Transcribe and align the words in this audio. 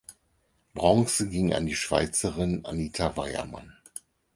Bronze 0.73 1.29
ging 1.29 1.53
an 1.53 1.67
die 1.67 1.75
Schweizerin 1.75 2.65
Anita 2.65 3.15
Weyermann. 3.17 3.77